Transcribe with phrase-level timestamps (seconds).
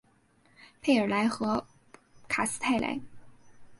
[0.81, 1.67] 佩尔莱和
[2.27, 2.99] 卡斯泰莱。